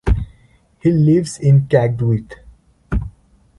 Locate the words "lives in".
0.91-1.67